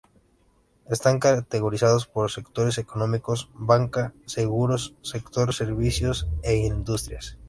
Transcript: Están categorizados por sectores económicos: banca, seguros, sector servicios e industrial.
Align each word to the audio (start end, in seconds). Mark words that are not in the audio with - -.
Están 0.89 1.19
categorizados 1.19 2.07
por 2.07 2.31
sectores 2.31 2.79
económicos: 2.79 3.49
banca, 3.53 4.15
seguros, 4.25 4.95
sector 5.03 5.53
servicios 5.53 6.27
e 6.41 6.55
industrial. 6.55 7.23